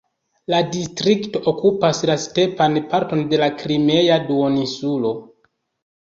[0.51, 5.13] La distrikto okupas la stepan parton de la Krimea duoninsulo.